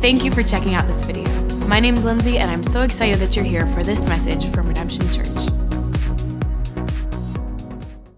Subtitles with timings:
[0.00, 1.28] Thank you for checking out this video.
[1.66, 4.66] My name is Lindsay, and I'm so excited that you're here for this message from
[4.66, 5.28] Redemption Church.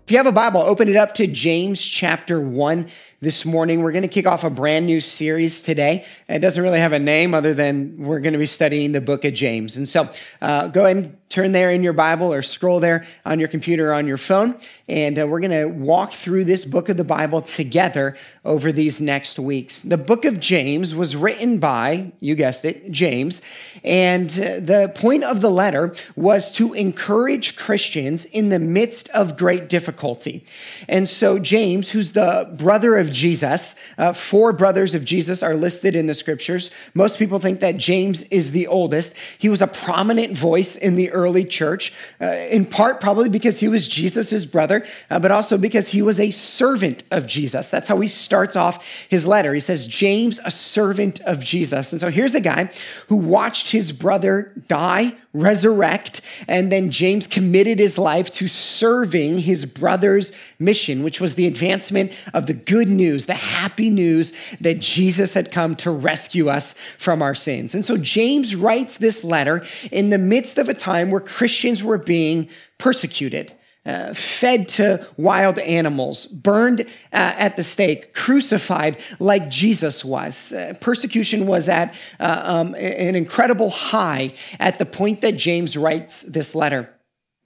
[0.04, 2.86] If you have a Bible, open it up to James chapter 1
[3.22, 3.82] this morning.
[3.82, 6.04] We're going to kick off a brand new series today.
[6.28, 9.24] It doesn't really have a name other than we're going to be studying the book
[9.24, 9.76] of James.
[9.76, 10.10] And so
[10.42, 13.90] uh, go ahead and turn there in your Bible or scroll there on your computer
[13.90, 14.54] or on your phone.
[14.86, 19.00] And uh, we're going to walk through this book of the Bible together over these
[19.00, 19.80] next weeks.
[19.80, 23.40] The book of James was written by, you guessed it, James.
[23.82, 29.38] And uh, the point of the letter was to encourage Christians in the midst of
[29.38, 30.44] great difficulty.
[30.86, 35.94] And so James, who's the brother of Jesus, uh, four brothers of Jesus are listed
[35.94, 36.70] in the scriptures.
[36.94, 39.14] Most people think that James is the oldest.
[39.38, 43.68] He was a prominent voice in the early church, uh, in part probably because he
[43.68, 47.70] was Jesus' brother, uh, but also because he was a servant of Jesus.
[47.70, 49.54] That's how he starts off his letter.
[49.54, 51.92] He says, James, a servant of Jesus.
[51.92, 52.70] And so here's a guy
[53.08, 59.64] who watched his brother die, resurrect, and then James committed his life to serving his
[59.64, 65.32] brother's mission, which was the advancement of the good news, the happy news that Jesus
[65.34, 67.74] had come to rescue us from our sins.
[67.74, 71.98] And so James writes this letter in the midst of a time where Christians were
[71.98, 73.54] being persecuted.
[73.84, 80.52] Uh, fed to wild animals, burned uh, at the stake, crucified like Jesus was.
[80.52, 86.22] Uh, persecution was at uh, um, an incredible high at the point that James writes
[86.22, 86.94] this letter.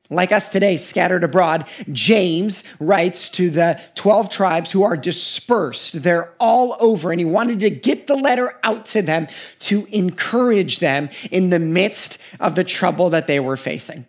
[0.08, 6.02] Like us today, scattered abroad, James writes to the 12 tribes who are dispersed.
[6.02, 9.26] They're all over, and he wanted to get the letter out to them
[9.60, 14.06] to encourage them in the midst of the trouble that they were facing.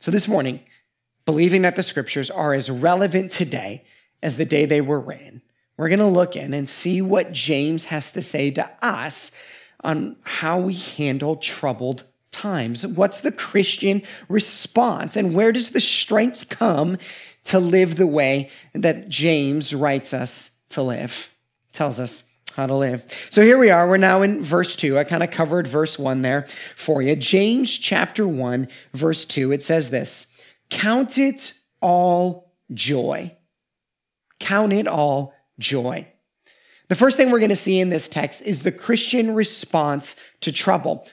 [0.00, 0.60] So this morning,
[1.24, 3.84] believing that the scriptures are as relevant today
[4.22, 5.42] as the day they were written,
[5.76, 9.32] we're going to look in and see what James has to say to us
[9.82, 12.86] on how we handle troubled times?
[12.86, 15.16] What's the Christian response?
[15.16, 16.98] And where does the strength come
[17.44, 21.30] to live the way that James writes us to live?
[21.72, 22.24] Tells us
[22.54, 23.04] how to live.
[23.30, 23.88] So here we are.
[23.88, 24.98] We're now in verse 2.
[24.98, 26.46] I kind of covered verse 1 there
[26.76, 27.16] for you.
[27.16, 29.52] James chapter 1, verse 2.
[29.52, 30.31] It says this
[30.72, 31.52] Count it
[31.82, 33.36] all joy.
[34.40, 36.08] Count it all joy.
[36.88, 40.50] The first thing we're going to see in this text is the Christian response to
[40.50, 41.06] trouble.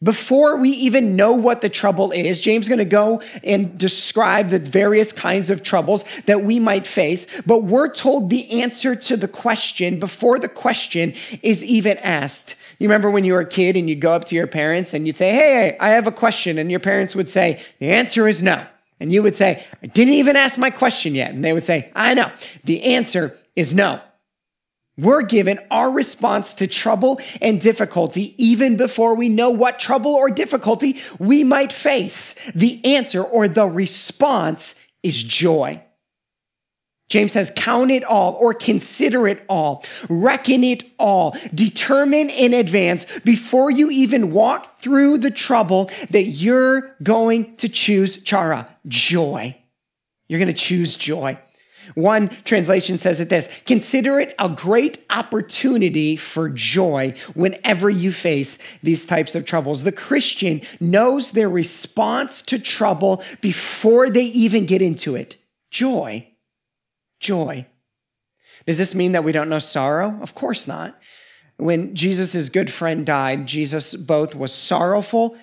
[0.00, 4.48] Before we even know what the trouble is, James is going to go and describe
[4.48, 7.42] the various kinds of troubles that we might face.
[7.42, 12.54] But we're told the answer to the question before the question is even asked.
[12.78, 15.04] You remember when you were a kid and you'd go up to your parents and
[15.04, 16.58] you'd say, Hey, I have a question.
[16.58, 18.66] And your parents would say, The answer is no.
[19.00, 21.32] And you would say, I didn't even ask my question yet.
[21.32, 22.30] And they would say, I know.
[22.64, 24.00] The answer is no.
[24.98, 30.28] We're given our response to trouble and difficulty even before we know what trouble or
[30.28, 32.34] difficulty we might face.
[32.54, 35.82] The answer or the response is joy.
[37.10, 43.18] James says, count it all or consider it all, reckon it all, determine in advance
[43.20, 49.56] before you even walk through the trouble that you're going to choose chara, joy.
[50.28, 51.36] You're going to choose joy.
[51.96, 58.58] One translation says it this Consider it a great opportunity for joy whenever you face
[58.84, 59.82] these types of troubles.
[59.82, 65.36] The Christian knows their response to trouble before they even get into it
[65.72, 66.29] joy.
[67.20, 67.66] Joy.
[68.66, 70.18] Does this mean that we don't know sorrow?
[70.20, 70.98] Of course not.
[71.56, 75.36] When Jesus' good friend died, Jesus both was sorrowful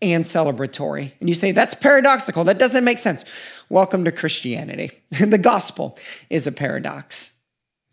[0.00, 1.12] and celebratory.
[1.20, 2.44] And you say, that's paradoxical.
[2.44, 3.24] That doesn't make sense.
[3.68, 4.90] Welcome to Christianity.
[5.10, 5.98] the gospel
[6.30, 7.34] is a paradox.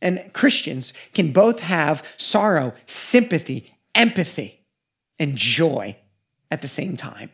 [0.01, 4.65] And Christians can both have sorrow, sympathy, empathy,
[5.19, 5.95] and joy
[6.49, 7.29] at the same time.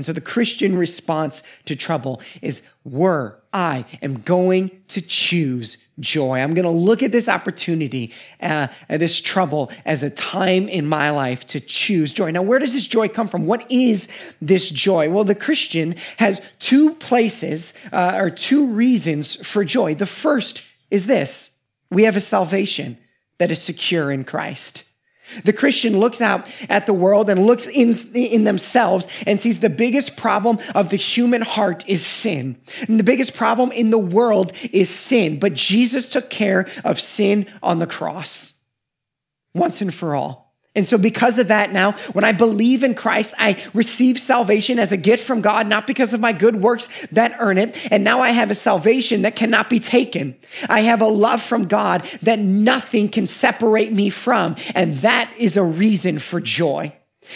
[0.00, 6.38] And so the Christian response to trouble is were, I am going to choose joy.
[6.40, 11.10] I'm going to look at this opportunity, uh, this trouble as a time in my
[11.10, 12.30] life to choose joy.
[12.30, 13.44] Now, where does this joy come from?
[13.44, 14.08] What is
[14.40, 15.10] this joy?
[15.10, 19.94] Well, the Christian has two places uh, or two reasons for joy.
[19.94, 21.58] The first is this
[21.90, 22.96] we have a salvation
[23.36, 24.84] that is secure in Christ.
[25.44, 29.70] The Christian looks out at the world and looks in, in themselves and sees the
[29.70, 32.60] biggest problem of the human heart is sin.
[32.88, 35.38] And the biggest problem in the world is sin.
[35.38, 38.60] But Jesus took care of sin on the cross
[39.54, 40.49] once and for all.
[40.76, 44.92] And so, because of that, now when I believe in Christ, I receive salvation as
[44.92, 47.92] a gift from God, not because of my good works that earn it.
[47.92, 50.36] And now I have a salvation that cannot be taken.
[50.68, 54.54] I have a love from God that nothing can separate me from.
[54.76, 56.92] And that is a reason for joy.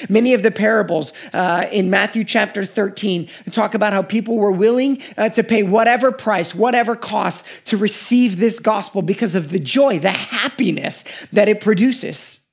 [0.09, 5.03] Many of the parables uh, in Matthew chapter 13 talk about how people were willing
[5.17, 9.99] uh, to pay whatever price, whatever cost to receive this gospel because of the joy,
[9.99, 12.44] the happiness that it produces.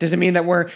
[0.00, 0.70] Does it mean that we're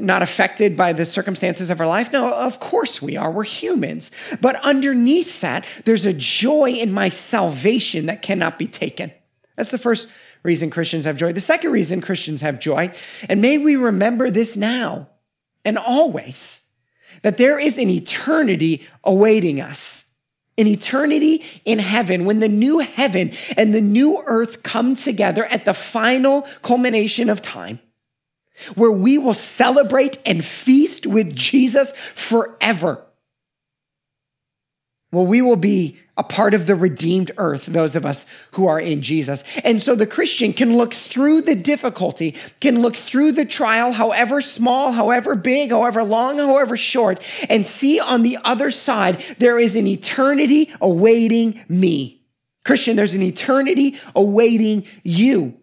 [0.00, 2.12] not affected by the circumstances of our life?
[2.12, 3.30] No, of course we are.
[3.30, 4.10] We're humans.
[4.40, 9.12] But underneath that, there's a joy in my salvation that cannot be taken.
[9.56, 10.10] That's the first
[10.42, 11.32] reason Christians have joy.
[11.32, 12.92] The second reason Christians have joy,
[13.28, 15.08] and may we remember this now
[15.64, 16.66] and always,
[17.22, 20.04] that there is an eternity awaiting us.
[20.58, 25.66] An eternity in heaven when the new heaven and the new earth come together at
[25.66, 27.78] the final culmination of time
[28.74, 33.02] where we will celebrate and feast with Jesus forever.
[35.12, 38.80] Well, we will be a part of the redeemed earth, those of us who are
[38.80, 39.44] in Jesus.
[39.64, 44.40] And so the Christian can look through the difficulty, can look through the trial, however
[44.40, 49.76] small, however big, however long, however short, and see on the other side, there is
[49.76, 52.22] an eternity awaiting me.
[52.64, 55.54] Christian, there's an eternity awaiting you.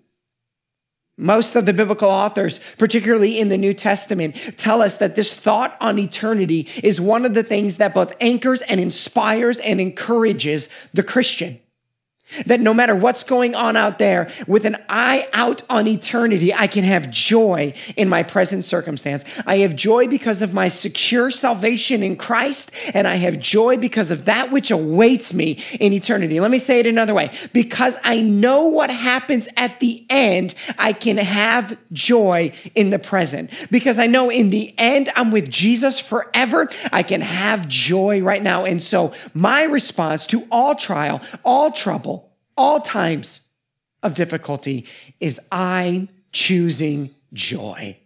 [1.18, 5.78] Most of the biblical authors, particularly in the New Testament, tell us that this thought
[5.80, 11.04] on eternity is one of the things that both anchors and inspires and encourages the
[11.04, 11.60] Christian.
[12.46, 16.68] That no matter what's going on out there, with an eye out on eternity, I
[16.68, 19.26] can have joy in my present circumstance.
[19.46, 24.12] I have joy because of my secure salvation in Christ, and I have joy because
[24.12, 26.40] of that which awaits me in eternity.
[26.40, 27.32] Let me say it another way.
[27.54, 33.50] Because I know what happens at the end, I can have joy in the present.
[33.72, 38.42] Because I know in the end, I'm with Jesus forever, I can have joy right
[38.42, 38.66] now.
[38.66, 42.23] And so, my response to all trial, all trouble,
[42.58, 43.50] all times
[44.02, 44.86] of difficulty
[45.20, 47.98] is I'm choosing joy.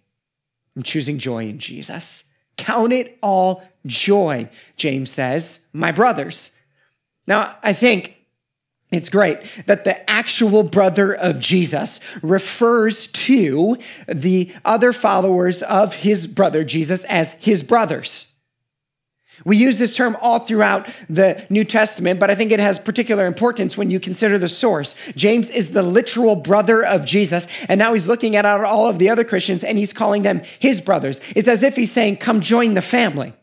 [0.76, 2.26] I'm choosing joy in Jesus.
[2.56, 6.58] Count it all joy, James says, my brothers.
[7.26, 8.16] Now, I think
[8.92, 13.78] it's great that the actual brother of Jesus refers to
[14.08, 18.37] the other followers of his brother Jesus as his brothers.
[19.46, 23.26] We use this term all throughout the New Testament, but I think it has particular
[23.26, 24.96] importance when you consider the source.
[25.16, 29.10] James is the literal brother of Jesus, and now he's looking at all of the
[29.10, 31.22] other Christians and he's calling them his brothers.
[31.36, 33.34] It's as if he's saying, Come join the family,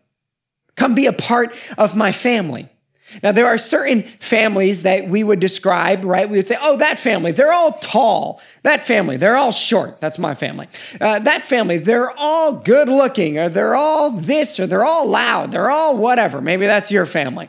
[0.77, 2.69] come be a part of my family.
[3.23, 6.29] Now, there are certain families that we would describe, right?
[6.29, 8.41] We would say, oh, that family, they're all tall.
[8.63, 10.01] That family, they're all short.
[10.01, 10.69] That's my family.
[11.01, 15.53] Uh, that family, they're all good looking, or they're all this, or they're all loud,
[15.53, 16.41] they're all whatever.
[16.41, 17.49] Maybe that's your family.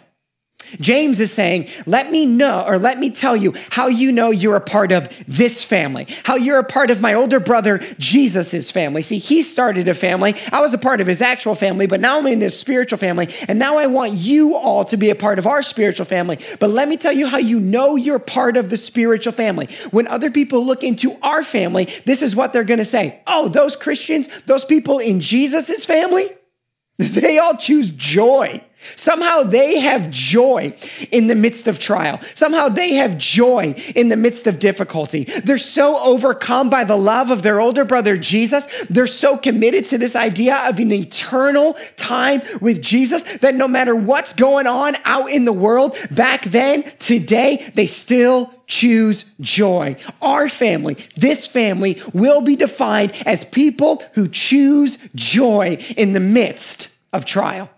[0.79, 4.55] James is saying, let me know, or let me tell you how you know you're
[4.55, 9.01] a part of this family, how you're a part of my older brother Jesus's family.
[9.01, 10.35] See, he started a family.
[10.51, 13.29] I was a part of his actual family, but now I'm in his spiritual family.
[13.47, 16.39] And now I want you all to be a part of our spiritual family.
[16.59, 19.67] But let me tell you how you know you're part of the spiritual family.
[19.91, 23.21] When other people look into our family, this is what they're going to say.
[23.27, 26.27] Oh, those Christians, those people in Jesus's family,
[26.97, 28.63] they all choose joy.
[28.95, 30.73] Somehow they have joy
[31.11, 32.19] in the midst of trial.
[32.33, 35.25] Somehow they have joy in the midst of difficulty.
[35.43, 38.65] They're so overcome by the love of their older brother Jesus.
[38.89, 43.95] They're so committed to this idea of an eternal time with Jesus that no matter
[43.95, 49.95] what's going on out in the world back then, today, they still choose joy.
[50.21, 56.89] Our family, this family, will be defined as people who choose joy in the midst
[57.13, 57.69] of trial.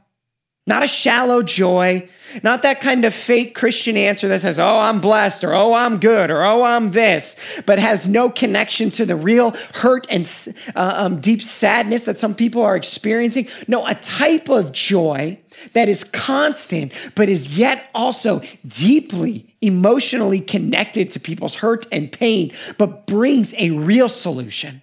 [0.68, 2.10] Not a shallow joy,
[2.44, 5.98] not that kind of fake Christian answer that says, oh, I'm blessed, or oh, I'm
[5.98, 10.30] good, or oh, I'm this, but has no connection to the real hurt and
[10.76, 13.48] uh, um, deep sadness that some people are experiencing.
[13.68, 15.40] No, a type of joy
[15.72, 22.54] that is constant, but is yet also deeply emotionally connected to people's hurt and pain,
[22.78, 24.82] but brings a real solution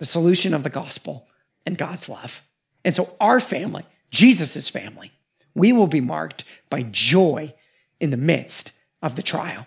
[0.00, 1.28] the solution of the gospel
[1.64, 2.42] and God's love.
[2.84, 5.10] And so, our family, Jesus' family,
[5.54, 7.52] we will be marked by joy
[7.98, 9.66] in the midst of the trial.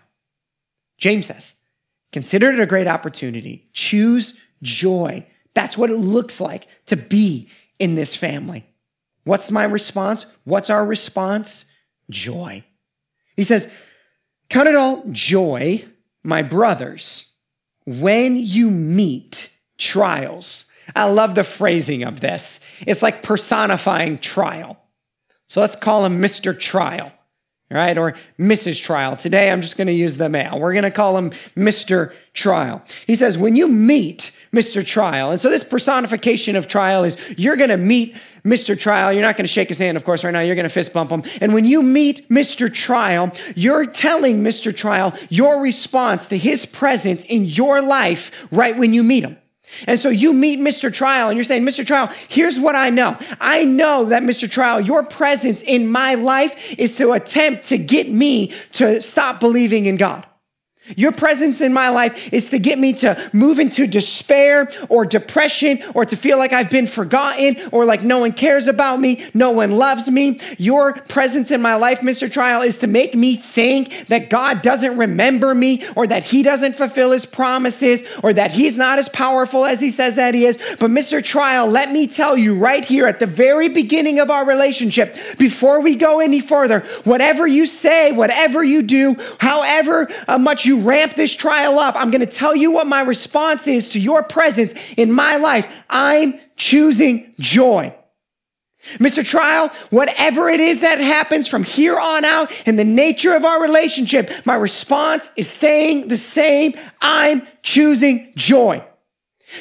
[0.98, 1.56] James says,
[2.13, 3.68] consider it a great opportunity.
[3.74, 5.27] Choose joy.
[5.54, 8.66] That's what it looks like to be in this family.
[9.25, 10.25] What's my response?
[10.46, 11.70] What's our response?
[12.10, 12.63] Joy.
[13.36, 13.72] He says,
[14.50, 15.84] Count it all joy,
[16.24, 17.34] my brothers,
[17.86, 20.72] when you meet trials.
[20.96, 22.60] I love the phrasing of this.
[22.82, 24.79] It's like personifying trial.
[25.48, 26.58] So let's call him Mr.
[26.58, 27.12] Trial,
[27.72, 27.98] right?
[27.98, 28.82] Or Mrs.
[28.82, 29.15] Trial.
[29.15, 30.60] Today I'm just going to use the male.
[30.60, 32.13] We're going to call him Mr.
[32.34, 32.84] Trial.
[33.06, 34.86] He says, when you meet Mr.
[34.86, 38.79] Trial, and so this personification of trial is you're going to meet Mr.
[38.79, 39.12] Trial.
[39.12, 40.39] You're not going to shake his hand, of course, right now.
[40.39, 41.24] You're going to fist bump him.
[41.41, 42.74] And when you meet Mr.
[42.74, 44.75] Trial, you're telling Mr.
[44.75, 49.38] Trial your response to his presence in your life right when you meet him.
[49.86, 50.94] And so you meet Mr.
[50.94, 51.86] Trial and you're saying, Mr.
[51.86, 53.18] Trial, here's what I know.
[53.40, 54.50] I know that Mr.
[54.50, 59.86] Trial, your presence in my life is to attempt to get me to stop believing
[59.86, 60.26] in God.
[60.96, 65.82] Your presence in my life is to get me to move into despair or depression
[65.94, 69.51] or to feel like I've been forgotten or like no one cares about me, no
[69.51, 70.39] one loves me.
[70.58, 72.32] Your presence in my life, Mr.
[72.32, 76.75] Trial, is to make me think that God doesn't remember me or that he doesn't
[76.75, 80.58] fulfill his promises or that he's not as powerful as he says that he is.
[80.79, 81.24] But Mr.
[81.24, 85.82] Trial, let me tell you right here at the very beginning of our relationship, before
[85.82, 91.15] we go any further, whatever you say, whatever you do, however uh, much you ramp
[91.15, 94.93] this trial up, I'm going to tell you what my response is to your presence
[94.93, 95.67] in my life.
[95.89, 97.93] I'm choosing joy.
[98.96, 99.25] Mr.
[99.25, 103.62] Trial, whatever it is that happens from here on out in the nature of our
[103.62, 106.74] relationship, my response is staying the same.
[107.01, 108.84] I'm choosing joy.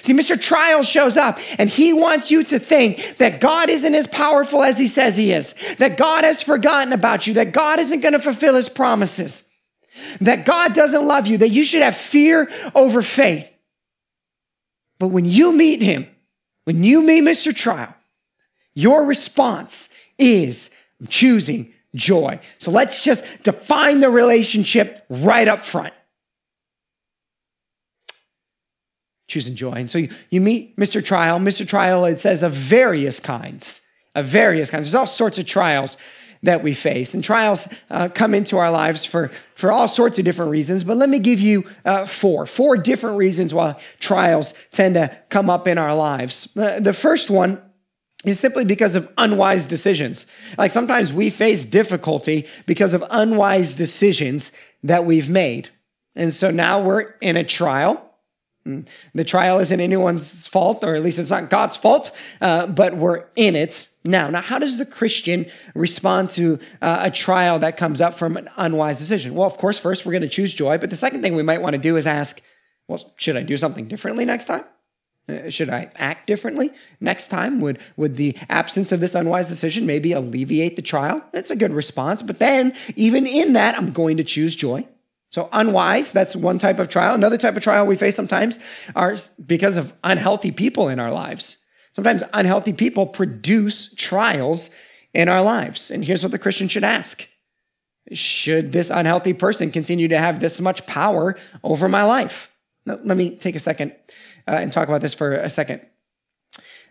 [0.03, 0.41] See, Mr.
[0.41, 4.79] Trial shows up and he wants you to think that God isn't as powerful as
[4.79, 8.19] he says he is, that God has forgotten about you, that God isn't going to
[8.19, 9.49] fulfill his promises
[10.21, 13.53] that God doesn't love you, that you should have fear over faith.
[14.99, 16.07] But when you meet him,
[16.65, 17.55] when you meet Mr.
[17.55, 17.95] Trial,
[18.75, 22.41] your response is I'm choosing joy.
[22.59, 25.95] So let's just define the relationship right up front.
[29.29, 29.73] Choosing joy.
[29.73, 31.05] And so you, you meet Mr.
[31.05, 31.39] Trial.
[31.39, 31.67] Mr.
[31.67, 34.87] Trial, it says of various kinds, of various kinds.
[34.87, 35.97] There's all sorts of trials
[36.43, 37.15] that we face.
[37.15, 40.97] And trials uh, come into our lives for, for all sorts of different reasons, but
[40.97, 45.67] let me give you uh, four, four different reasons why trials tend to come up
[45.67, 46.55] in our lives.
[46.57, 47.61] Uh, the first one
[48.25, 50.27] is simply because of unwise decisions.
[50.59, 54.53] Like sometimes we face difficulty because of unwise decisions
[54.83, 55.71] that we've made.
[56.15, 58.06] And so now we're in a trial.
[58.67, 62.97] Mm, the trial isn't anyone's fault, or at least it's not God's fault, uh, but
[62.97, 67.77] we're in it now, now, how does the Christian respond to uh, a trial that
[67.77, 69.35] comes up from an unwise decision?
[69.35, 71.61] Well, of course, first we're going to choose joy, but the second thing we might
[71.61, 72.41] want to do is ask,
[72.89, 74.65] well, should I do something differently next time?
[75.29, 77.61] Uh, should I act differently next time?
[77.61, 81.23] Would, would the absence of this unwise decision maybe alleviate the trial?
[81.33, 82.23] It's a good response.
[82.23, 84.87] But then, even in that, I'm going to choose joy.
[85.31, 87.15] So, unwise, that's one type of trial.
[87.15, 88.59] Another type of trial we face sometimes
[88.95, 91.65] are because of unhealthy people in our lives.
[91.95, 94.71] Sometimes unhealthy people produce trials
[95.15, 95.91] in our lives.
[95.91, 97.29] And here's what the Christian should ask
[98.13, 102.51] Should this unhealthy person continue to have this much power over my life?
[102.85, 103.93] Let me take a second
[104.47, 105.81] uh, and talk about this for a second.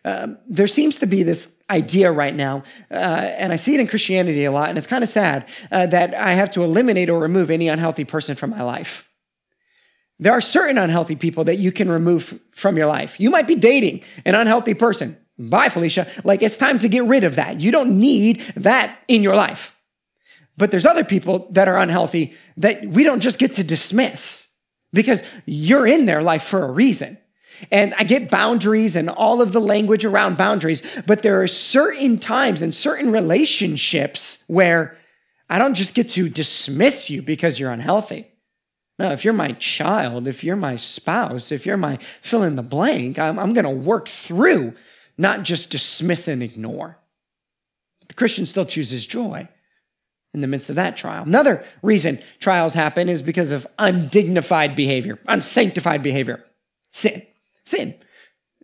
[0.03, 3.87] Um, there seems to be this idea right now, uh, and I see it in
[3.87, 7.19] Christianity a lot, and it's kind of sad uh, that I have to eliminate or
[7.19, 9.09] remove any unhealthy person from my life.
[10.19, 13.19] There are certain unhealthy people that you can remove from your life.
[13.19, 15.17] You might be dating an unhealthy person.
[15.37, 16.07] Bye, Felicia.
[16.23, 17.59] Like it's time to get rid of that.
[17.59, 19.75] You don't need that in your life.
[20.57, 24.51] But there's other people that are unhealthy that we don't just get to dismiss
[24.93, 27.17] because you're in their life for a reason.
[27.71, 32.17] And I get boundaries and all of the language around boundaries, but there are certain
[32.17, 34.97] times and certain relationships where
[35.49, 38.27] I don't just get to dismiss you because you're unhealthy.
[38.97, 42.63] No, if you're my child, if you're my spouse, if you're my fill in the
[42.63, 44.73] blank, I'm, I'm going to work through,
[45.17, 46.97] not just dismiss and ignore.
[48.07, 49.49] The Christian still chooses joy
[50.33, 51.23] in the midst of that trial.
[51.23, 56.43] Another reason trials happen is because of undignified behavior, unsanctified behavior,
[56.91, 57.21] sin.
[57.65, 57.95] Sin.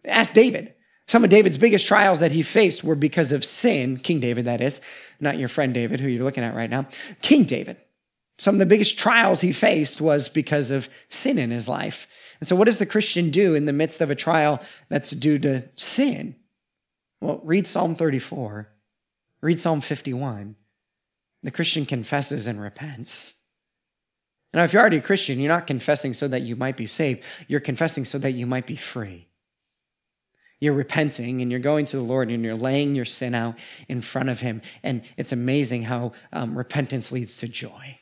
[0.05, 0.73] Ask David.
[1.07, 4.61] Some of David's biggest trials that he faced were because of sin, King David, that
[4.61, 4.81] is,
[5.19, 6.87] not your friend David, who you're looking at right now.
[7.21, 7.77] King David.
[8.37, 12.07] Some of the biggest trials he faced was because of sin in his life.
[12.39, 15.37] And so, what does the Christian do in the midst of a trial that's due
[15.39, 16.35] to sin?
[17.19, 18.67] Well, read Psalm 34,
[19.41, 20.55] read Psalm 51.
[21.43, 23.40] The Christian confesses and repents.
[24.53, 27.23] Now, if you're already a Christian, you're not confessing so that you might be saved,
[27.47, 29.27] you're confessing so that you might be free.
[30.59, 33.55] You're repenting and you're going to the Lord and you're laying your sin out
[33.87, 34.61] in front of Him.
[34.83, 37.97] And it's amazing how um, repentance leads to joy.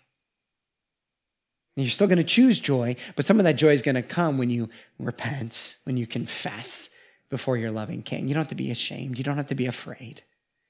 [1.77, 4.01] And you're still going to choose joy, but some of that joy is going to
[4.01, 4.67] come when you
[4.99, 6.89] repent, when you confess
[7.29, 8.27] before your loving king.
[8.27, 9.17] You don't have to be ashamed.
[9.17, 10.23] You don't have to be afraid.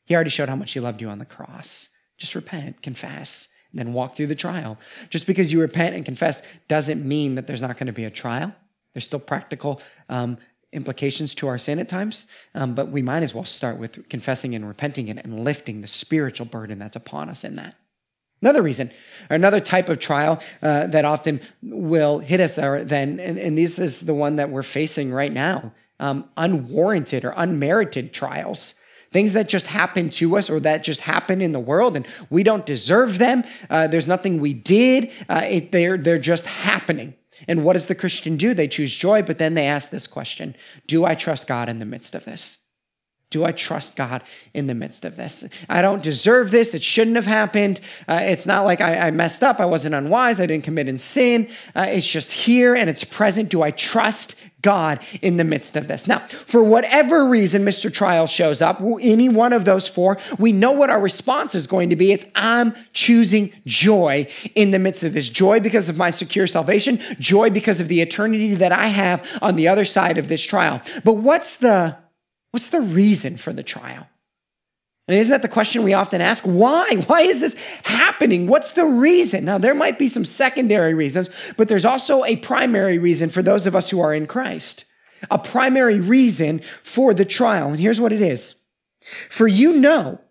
[0.05, 1.89] He already showed how much he loved you on the cross.
[2.17, 4.77] Just repent, confess, then walk through the trial.
[5.09, 8.09] Just because you repent and confess doesn't mean that there's not going to be a
[8.09, 8.53] trial.
[8.93, 10.37] There's still practical um,
[10.71, 14.55] implications to our sin at times, um, but we might as well start with confessing
[14.55, 17.75] and repenting and, and lifting the spiritual burden that's upon us in that.
[18.41, 18.89] Another reason,
[19.29, 23.57] or another type of trial uh, that often will hit us, are then, and, and,
[23.57, 28.75] this is the one that we're facing right now um, unwarranted or unmerited trials.
[29.11, 32.43] Things that just happen to us or that just happen in the world and we
[32.43, 33.43] don't deserve them.
[33.69, 35.11] Uh, there's nothing we did.
[35.27, 37.15] Uh, it, they're, they're just happening.
[37.47, 38.53] And what does the Christian do?
[38.53, 40.55] They choose joy, but then they ask this question
[40.87, 42.65] Do I trust God in the midst of this?
[43.31, 44.23] Do I trust God
[44.55, 45.47] in the midst of this?
[45.69, 46.73] I don't deserve this.
[46.73, 47.79] It shouldn't have happened.
[48.07, 49.59] Uh, it's not like I, I, messed up.
[49.59, 50.39] I wasn't unwise.
[50.39, 51.47] I didn't commit in sin.
[51.75, 53.49] Uh, it's just here and it's present.
[53.49, 56.07] Do I trust God in the midst of this?
[56.07, 57.91] Now, for whatever reason Mr.
[57.93, 61.89] Trial shows up, any one of those four, we know what our response is going
[61.89, 62.11] to be.
[62.11, 65.29] It's I'm choosing joy in the midst of this.
[65.29, 69.55] Joy because of my secure salvation, joy because of the eternity that I have on
[69.55, 70.81] the other side of this trial.
[71.03, 71.97] But what's the
[72.51, 74.07] What's the reason for the trial?
[75.09, 76.43] And isn't that the question we often ask?
[76.43, 76.87] Why?
[77.07, 78.45] Why is this happening?
[78.45, 79.43] What's the reason?
[79.43, 83.65] Now, there might be some secondary reasons, but there's also a primary reason for those
[83.65, 84.85] of us who are in Christ.
[85.31, 87.69] A primary reason for the trial.
[87.69, 88.61] And here's what it is
[89.01, 90.21] For you know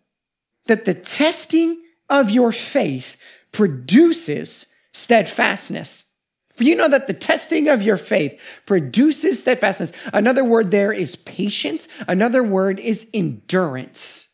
[0.67, 3.17] that the testing of your faith
[3.51, 6.13] produces steadfastness.
[6.55, 9.93] For you know that the testing of your faith produces steadfastness.
[10.13, 11.89] Another word there is patience.
[12.07, 14.28] Another word is endurance.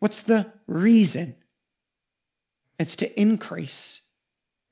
[0.00, 1.36] What's the reason?
[2.78, 4.02] It's to increase.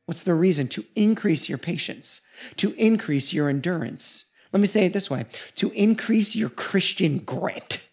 [0.07, 0.69] What's the reason?
[0.69, 2.23] To increase your patience,
[2.57, 4.31] to increase your endurance.
[4.53, 7.87] Let me say it this way to increase your Christian grit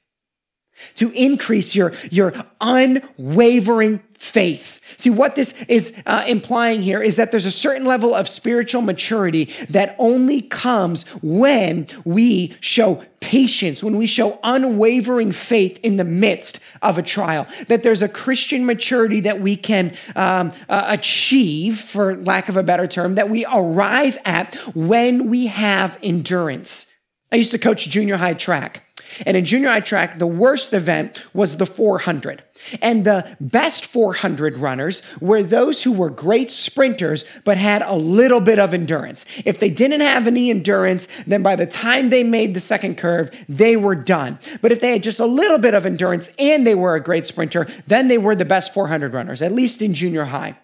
[0.96, 4.79] to increase your, your unwavering faith.
[4.98, 8.82] See, what this is uh, implying here is that there's a certain level of spiritual
[8.82, 16.03] maturity that only comes when we show patience, when we show unwavering faith in the
[16.03, 17.46] midst of a trial.
[17.68, 22.64] That there's a Christian maturity that we can um, uh, achieve, for lack of a
[22.64, 26.94] better term, that we arrive at when we have endurance.
[27.31, 28.84] I used to coach junior high track.
[29.25, 32.44] And in junior high track, the worst event was the 400.
[32.81, 38.39] And the best 400 runners were those who were great sprinters, but had a little
[38.39, 39.25] bit of endurance.
[39.44, 43.29] If they didn't have any endurance, then by the time they made the second curve,
[43.48, 44.39] they were done.
[44.61, 47.25] But if they had just a little bit of endurance and they were a great
[47.25, 50.57] sprinter, then they were the best 400 runners, at least in junior high.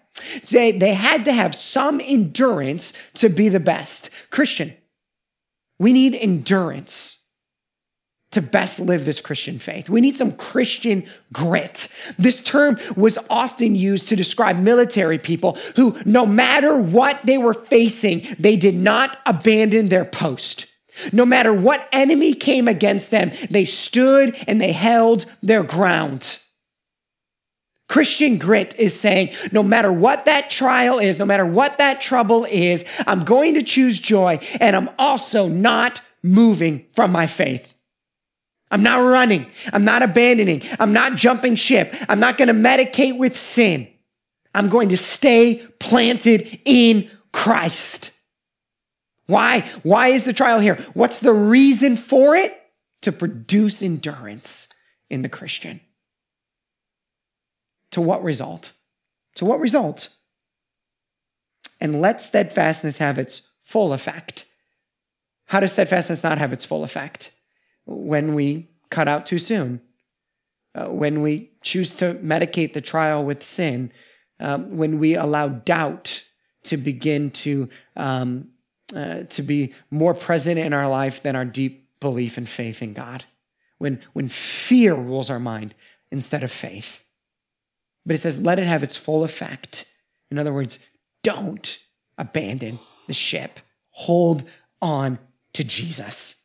[0.50, 4.10] They, they had to have some endurance to be the best.
[4.30, 4.74] Christian,
[5.78, 7.21] we need endurance
[8.32, 9.88] to best live this Christian faith.
[9.88, 11.88] We need some Christian grit.
[12.18, 17.54] This term was often used to describe military people who, no matter what they were
[17.54, 20.66] facing, they did not abandon their post.
[21.12, 26.38] No matter what enemy came against them, they stood and they held their ground.
[27.88, 32.46] Christian grit is saying, no matter what that trial is, no matter what that trouble
[32.46, 37.74] is, I'm going to choose joy and I'm also not moving from my faith.
[38.72, 39.46] I'm not running.
[39.72, 40.62] I'm not abandoning.
[40.80, 41.94] I'm not jumping ship.
[42.08, 43.86] I'm not going to medicate with sin.
[44.54, 48.10] I'm going to stay planted in Christ.
[49.26, 49.60] Why?
[49.82, 50.76] Why is the trial here?
[50.94, 52.58] What's the reason for it?
[53.02, 54.68] To produce endurance
[55.10, 55.80] in the Christian.
[57.90, 58.72] To what result?
[59.36, 60.08] To what result?
[61.80, 64.46] And let steadfastness have its full effect.
[65.46, 67.32] How does steadfastness not have its full effect?
[67.86, 69.80] When we cut out too soon,
[70.74, 73.92] uh, when we choose to medicate the trial with sin,
[74.40, 76.24] um, when we allow doubt
[76.64, 78.48] to begin to um,
[78.94, 82.92] uh, to be more present in our life than our deep belief and faith in
[82.92, 83.24] God,
[83.78, 85.74] when when fear rules our mind
[86.10, 87.04] instead of faith.
[88.04, 89.86] But it says, let it have its full effect.
[90.30, 90.78] In other words,
[91.22, 91.78] don't
[92.18, 93.60] abandon the ship.
[93.90, 94.44] Hold
[94.80, 95.18] on
[95.52, 96.41] to Jesus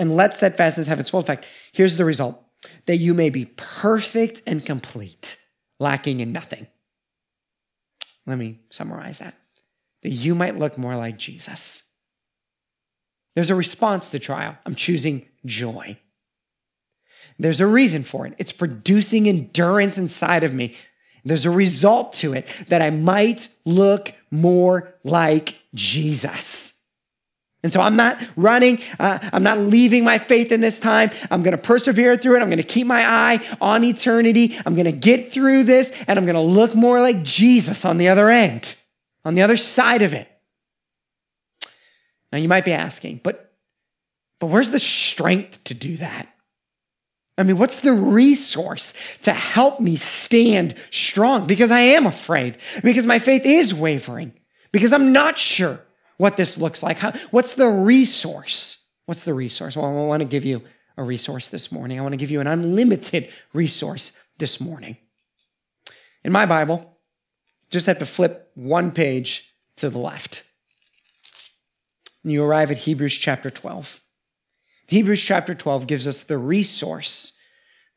[0.00, 1.46] and let steadfastness have its full effect.
[1.72, 2.42] Here's the result
[2.86, 5.38] that you may be perfect and complete,
[5.78, 6.66] lacking in nothing.
[8.26, 9.36] Let me summarize that.
[10.02, 11.84] That you might look more like Jesus.
[13.34, 14.56] There's a response to trial.
[14.64, 15.98] I'm choosing joy.
[17.38, 18.34] There's a reason for it.
[18.38, 20.74] It's producing endurance inside of me.
[21.24, 26.79] There's a result to it that I might look more like Jesus.
[27.62, 28.80] And so I'm not running.
[28.98, 31.10] Uh, I'm not leaving my faith in this time.
[31.30, 32.42] I'm going to persevere through it.
[32.42, 34.56] I'm going to keep my eye on eternity.
[34.64, 37.98] I'm going to get through this and I'm going to look more like Jesus on
[37.98, 38.76] the other end,
[39.24, 40.26] on the other side of it.
[42.32, 43.52] Now you might be asking, but,
[44.38, 46.34] but where's the strength to do that?
[47.36, 51.46] I mean, what's the resource to help me stand strong?
[51.46, 54.34] Because I am afraid, because my faith is wavering,
[54.72, 55.80] because I'm not sure
[56.20, 56.98] what this looks like.
[56.98, 58.84] How, what's the resource?
[59.06, 59.74] What's the resource?
[59.74, 60.60] Well, I want to give you
[60.98, 61.98] a resource this morning.
[61.98, 64.98] I want to give you an unlimited resource this morning.
[66.22, 66.98] In my Bible,
[67.70, 70.44] just have to flip one page to the left.
[72.22, 74.02] And you arrive at Hebrews chapter 12.
[74.88, 77.38] Hebrews chapter 12 gives us the resource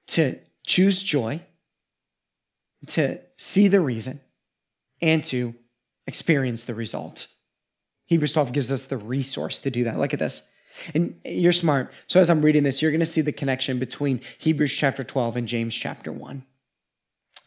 [0.08, 1.42] to choose joy,
[2.88, 4.22] to see the reason,
[5.02, 5.56] and to
[6.08, 7.28] experience the result.
[8.13, 9.97] Hebrews 12 gives us the resource to do that.
[9.97, 10.47] Look at this.
[10.93, 11.91] And you're smart.
[12.06, 15.36] So as I'm reading this, you're going to see the connection between Hebrews chapter 12
[15.36, 16.38] and James chapter 1.
[16.38, 16.43] It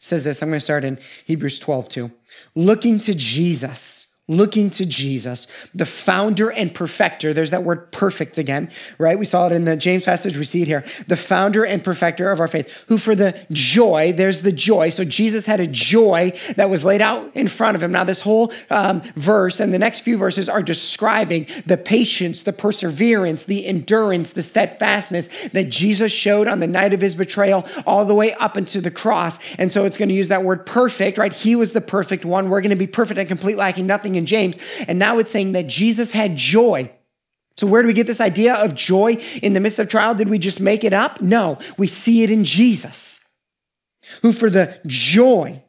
[0.00, 2.10] says this, I'm going to start in Hebrews 12 2.
[2.56, 7.32] Looking to Jesus looking to Jesus, the founder and perfecter.
[7.32, 9.16] There's that word perfect again, right?
[9.16, 10.84] We saw it in the James passage, we see it here.
[11.06, 14.88] The founder and perfecter of our faith, who for the joy, there's the joy.
[14.88, 17.92] So Jesus had a joy that was laid out in front of him.
[17.92, 22.52] Now, this whole um, verse and the next few verses are describing the patience, the
[22.52, 28.04] perseverance, the endurance, the steadfastness that Jesus showed on the night of his betrayal, all
[28.04, 29.38] the way up into the cross.
[29.56, 31.32] And so it's going to use that word perfect, right?
[31.32, 32.48] He was the perfect one.
[32.48, 34.58] We're going to be perfect and complete, lacking nothing in James.
[34.88, 36.90] And now it's saying that Jesus had joy.
[37.56, 40.14] So, where do we get this idea of joy in the midst of trial?
[40.14, 41.22] Did we just make it up?
[41.22, 43.26] No, we see it in Jesus,
[44.22, 45.62] who for the joy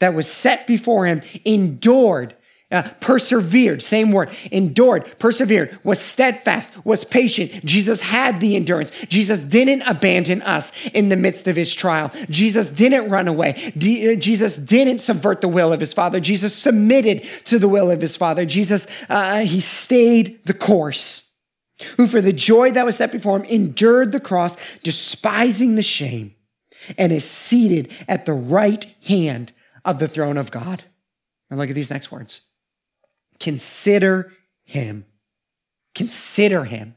[0.00, 2.36] that was set before him endured
[2.70, 7.64] uh, persevered, same word, endured, persevered, was steadfast, was patient.
[7.64, 8.90] Jesus had the endurance.
[9.08, 12.10] Jesus didn't abandon us in the midst of his trial.
[12.28, 13.72] Jesus didn't run away.
[13.76, 16.20] D- uh, Jesus didn't subvert the will of his father.
[16.20, 18.44] Jesus submitted to the will of his father.
[18.44, 21.30] Jesus, uh, he stayed the course.
[21.96, 26.34] Who for the joy that was set before him endured the cross, despising the shame,
[26.98, 29.52] and is seated at the right hand
[29.84, 30.82] of the throne of God.
[31.48, 32.47] And look at these next words.
[33.40, 34.32] Consider
[34.64, 35.06] him.
[35.94, 36.94] Consider him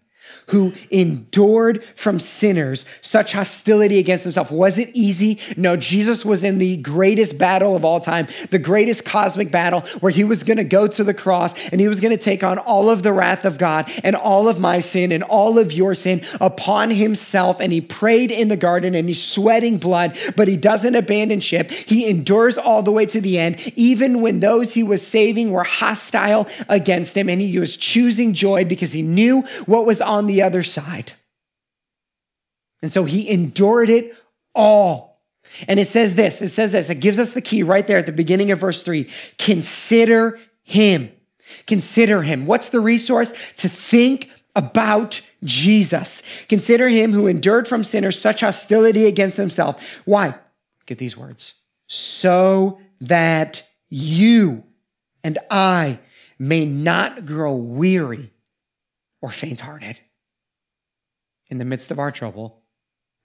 [0.47, 4.51] who endured from sinners such hostility against himself.
[4.51, 5.39] Was it easy?
[5.57, 10.11] No, Jesus was in the greatest battle of all time, the greatest cosmic battle where
[10.11, 12.57] he was going to go to the cross and he was going to take on
[12.57, 15.93] all of the wrath of God and all of my sin and all of your
[15.93, 17.59] sin upon himself.
[17.59, 21.71] And he prayed in the garden and he's sweating blood, but he doesn't abandon ship.
[21.71, 25.63] He endures all the way to the end, even when those he was saving were
[25.63, 27.29] hostile against him.
[27.29, 31.13] And he was choosing joy because he knew what was on the other side.
[32.81, 34.15] And so he endured it
[34.55, 35.21] all.
[35.67, 38.05] And it says this it says this, it gives us the key right there at
[38.05, 39.09] the beginning of verse three.
[39.37, 41.11] Consider him.
[41.67, 42.45] Consider him.
[42.45, 43.33] What's the resource?
[43.57, 46.21] To think about Jesus.
[46.47, 50.01] Consider him who endured from sinners such hostility against himself.
[50.05, 50.35] Why?
[50.85, 51.59] Get these words.
[51.87, 54.63] So that you
[55.23, 55.99] and I
[56.39, 58.31] may not grow weary
[59.21, 59.99] or faint hearted
[61.51, 62.63] in the midst of our trouble,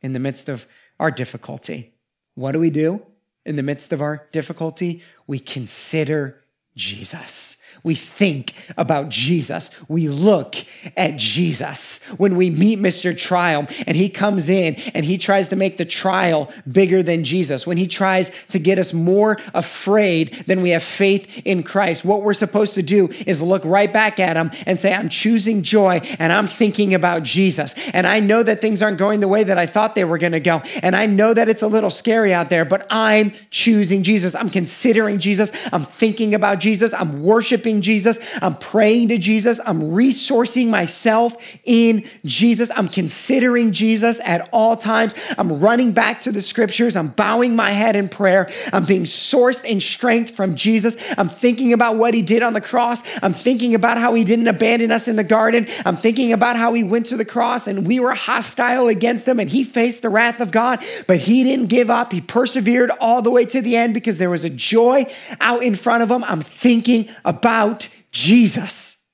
[0.02, 0.66] in the midst of
[1.00, 1.94] our difficulty.
[2.34, 3.06] What do we do
[3.46, 5.02] in the midst of our difficulty?
[5.26, 6.42] We consider
[6.76, 7.56] Jesus.
[7.86, 9.70] We think about Jesus.
[9.86, 10.56] We look
[10.96, 12.02] at Jesus.
[12.16, 13.16] When we meet Mr.
[13.16, 17.64] Trial and he comes in and he tries to make the trial bigger than Jesus,
[17.64, 22.22] when he tries to get us more afraid than we have faith in Christ, what
[22.22, 26.00] we're supposed to do is look right back at him and say, I'm choosing joy
[26.18, 27.72] and I'm thinking about Jesus.
[27.90, 30.32] And I know that things aren't going the way that I thought they were going
[30.32, 30.60] to go.
[30.82, 34.34] And I know that it's a little scary out there, but I'm choosing Jesus.
[34.34, 35.52] I'm considering Jesus.
[35.72, 36.65] I'm thinking about Jesus.
[36.92, 38.18] I'm worshiping Jesus.
[38.42, 39.60] I'm praying to Jesus.
[39.64, 42.70] I'm resourcing myself in Jesus.
[42.74, 45.14] I'm considering Jesus at all times.
[45.38, 46.96] I'm running back to the scriptures.
[46.96, 48.48] I'm bowing my head in prayer.
[48.72, 50.96] I'm being sourced in strength from Jesus.
[51.16, 53.02] I'm thinking about what he did on the cross.
[53.22, 55.68] I'm thinking about how he didn't abandon us in the garden.
[55.84, 59.38] I'm thinking about how he went to the cross and we were hostile against him
[59.38, 62.12] and he faced the wrath of God, but he didn't give up.
[62.12, 65.06] He persevered all the way to the end because there was a joy
[65.40, 66.24] out in front of him.
[66.24, 69.04] I'm thinking about Jesus.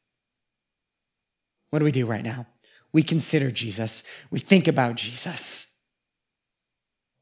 [1.71, 2.47] What do we do right now?
[2.93, 4.03] We consider Jesus.
[4.31, 5.75] We think about Jesus.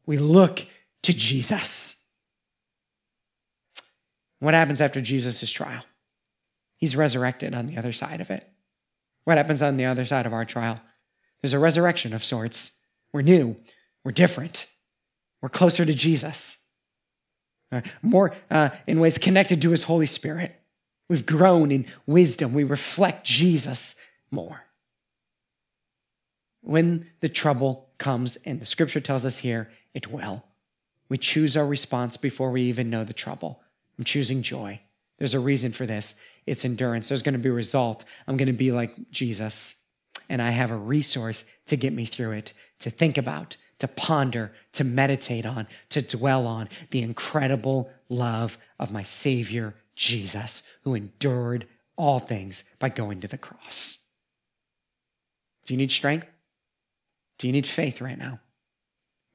[0.07, 0.67] We look
[1.03, 2.05] to Jesus.
[4.41, 5.85] What happens after Jesus' trial?
[6.79, 8.49] He's resurrected on the other side of it.
[9.25, 10.81] What happens on the other side of our trial?
[11.41, 12.79] There's a resurrection of sorts.
[13.13, 13.57] We're new,
[14.05, 14.67] we're different,
[15.43, 16.60] we're closer to Jesus,
[18.03, 20.55] more uh, in ways connected to his Holy Spirit.
[21.09, 23.97] We've grown in wisdom, we reflect Jesus
[24.31, 24.65] more.
[26.63, 30.45] When the trouble comes, and the scripture tells us here, it will.
[31.09, 33.61] We choose our response before we even know the trouble.
[33.99, 34.81] I'm choosing joy.
[35.19, 36.15] There's a reason for this.
[36.47, 37.09] It's endurance.
[37.09, 38.05] There's going to be a result.
[38.27, 39.83] I'm going to be like Jesus.
[40.29, 44.53] And I have a resource to get me through it, to think about, to ponder,
[44.73, 51.67] to meditate on, to dwell on the incredible love of my Savior, Jesus, who endured
[51.97, 54.05] all things by going to the cross.
[55.67, 56.27] Do you need strength?
[57.39, 58.41] Do you need faith right now?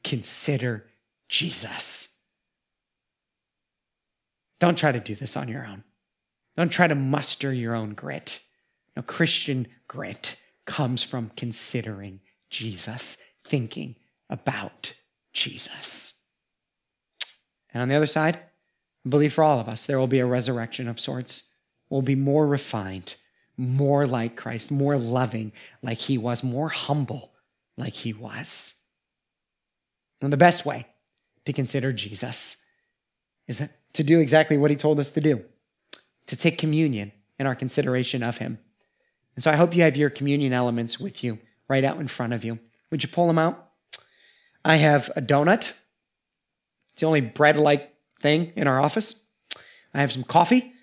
[0.03, 0.85] Consider
[1.27, 2.15] Jesus.
[4.59, 5.83] Don't try to do this on your own.
[6.55, 8.41] Don't try to muster your own grit.
[8.95, 13.95] No, Christian grit comes from considering Jesus, thinking
[14.29, 14.93] about
[15.33, 16.21] Jesus.
[17.73, 18.37] And on the other side,
[19.05, 21.49] I believe for all of us, there will be a resurrection of sorts.
[21.89, 23.15] We'll be more refined,
[23.57, 25.51] more like Christ, more loving
[25.83, 27.33] like he was, more humble
[27.77, 28.75] like he was.
[30.21, 30.87] And the best way
[31.45, 32.63] to consider Jesus
[33.47, 35.43] is to do exactly what he told us to do
[36.27, 38.57] to take communion in our consideration of him.
[39.35, 42.33] And so I hope you have your communion elements with you right out in front
[42.33, 42.59] of you.
[42.89, 43.64] Would you pull them out?
[44.65, 45.73] I have a donut.
[46.91, 49.23] It's the only bread like thing in our office.
[49.93, 50.73] I have some coffee,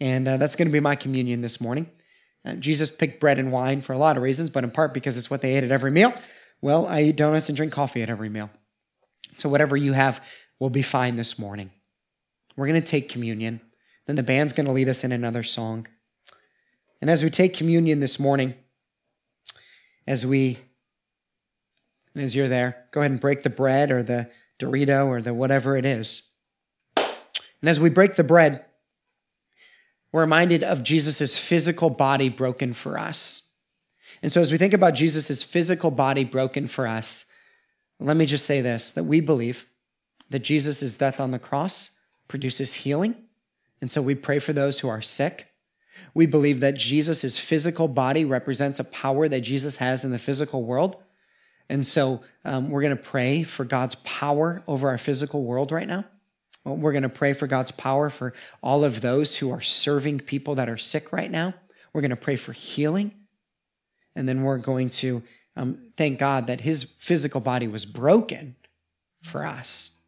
[0.00, 1.90] and uh, that's going to be my communion this morning.
[2.44, 5.18] Uh, Jesus picked bread and wine for a lot of reasons, but in part because
[5.18, 6.14] it's what they ate at every meal.
[6.62, 8.50] Well, I eat donuts and drink coffee at every meal.
[9.36, 10.24] So, whatever you have
[10.58, 11.70] will be fine this morning.
[12.56, 13.60] We're going to take communion.
[14.06, 15.86] Then the band's going to lead us in another song.
[17.02, 18.54] And as we take communion this morning,
[20.06, 20.58] as we,
[22.14, 25.76] as you're there, go ahead and break the bread or the Dorito or the whatever
[25.76, 26.28] it is.
[26.96, 28.64] And as we break the bread,
[30.12, 33.50] we're reminded of Jesus' physical body broken for us.
[34.22, 37.26] And so, as we think about Jesus' physical body broken for us,
[37.98, 39.66] let me just say this that we believe
[40.28, 41.92] that Jesus' death on the cross
[42.28, 43.14] produces healing.
[43.80, 45.48] And so, we pray for those who are sick.
[46.14, 50.64] We believe that Jesus' physical body represents a power that Jesus has in the physical
[50.64, 50.96] world.
[51.68, 55.88] And so, um, we're going to pray for God's power over our physical world right
[55.88, 56.04] now.
[56.64, 60.54] We're going to pray for God's power for all of those who are serving people
[60.56, 61.54] that are sick right now.
[61.92, 63.12] We're going to pray for healing.
[64.14, 65.22] And then we're going to
[65.56, 68.56] um, thank God that his physical body was broken
[69.22, 69.98] for us.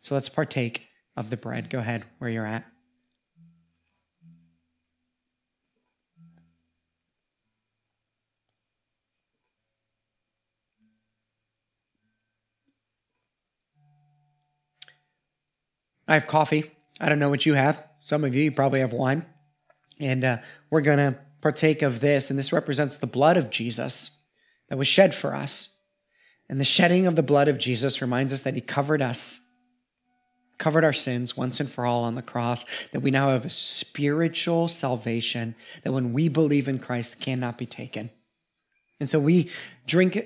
[0.00, 0.82] So let's partake
[1.16, 1.70] of the bread.
[1.70, 2.64] Go ahead where you're at.
[16.06, 16.70] I have coffee.
[17.00, 17.82] I don't know what you have.
[18.00, 19.24] Some of you, you probably have wine.
[19.98, 20.38] And uh,
[20.70, 22.30] we're going to partake of this.
[22.30, 24.18] And this represents the blood of Jesus
[24.68, 25.76] that was shed for us.
[26.48, 29.46] And the shedding of the blood of Jesus reminds us that he covered us,
[30.58, 33.50] covered our sins once and for all on the cross, that we now have a
[33.50, 38.10] spiritual salvation that when we believe in Christ cannot be taken.
[39.00, 39.50] And so we
[39.86, 40.18] drink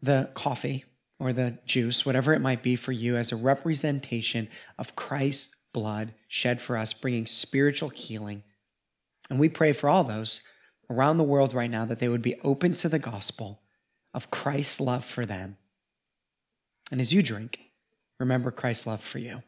[0.00, 0.84] the coffee
[1.22, 6.14] or the juice, whatever it might be for you, as a representation of Christ's blood
[6.26, 8.42] shed for us, bringing spiritual healing.
[9.30, 10.42] And we pray for all those
[10.90, 13.62] around the world right now that they would be open to the gospel
[14.12, 15.58] of Christ's love for them.
[16.90, 17.60] And as you drink,
[18.18, 19.42] remember Christ's love for you.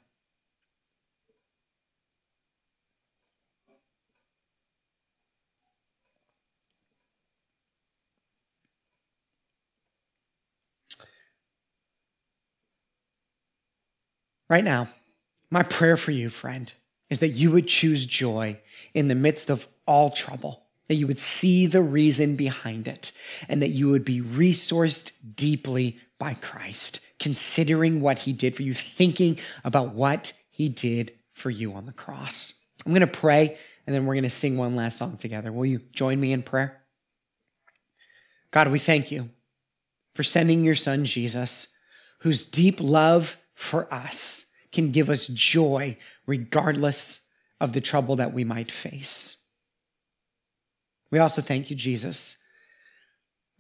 [14.49, 14.89] Right now,
[15.51, 16.73] my prayer for you, friend,
[17.11, 18.61] is that you would choose joy
[18.93, 23.13] in the midst of all trouble, that you would see the reason behind it,
[23.49, 28.75] and that you would be resourced deeply by Christ, considering what he did for you,
[28.75, 32.61] thinking about what he did for you on the cross.
[32.85, 35.53] I'm going to pray, and then we're going to sing one last song together.
[35.53, 36.83] Will you join me in prayer?
[38.51, 39.31] God, we thank you
[40.15, 41.77] for sending your son, Jesus,
[42.21, 47.27] whose deep love for us can give us joy regardless
[47.61, 49.45] of the trouble that we might face.
[51.11, 52.39] We also thank you, Jesus,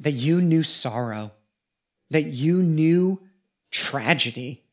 [0.01, 1.31] that you knew sorrow,
[2.11, 3.23] that you knew
[3.71, 4.65] tragedy,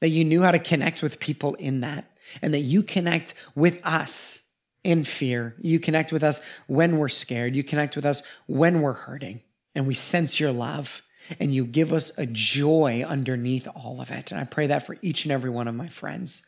[0.00, 3.78] that you knew how to connect with people in that, and that you connect with
[3.84, 4.48] us
[4.82, 5.54] in fear.
[5.60, 7.54] You connect with us when we're scared.
[7.54, 9.42] You connect with us when we're hurting,
[9.74, 11.02] and we sense your love.
[11.40, 14.30] And you give us a joy underneath all of it.
[14.30, 16.46] And I pray that for each and every one of my friends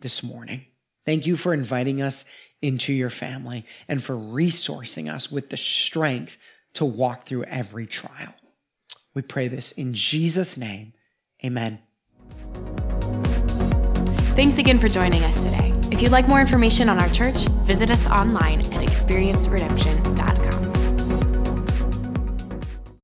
[0.00, 0.66] this morning.
[1.04, 2.24] Thank you for inviting us
[2.60, 6.36] into your family and for resourcing us with the strength
[6.74, 8.34] to walk through every trial.
[9.14, 10.92] We pray this in Jesus' name.
[11.44, 11.78] Amen.
[14.34, 15.72] Thanks again for joining us today.
[15.90, 20.35] If you'd like more information on our church, visit us online at experienceredemption.com.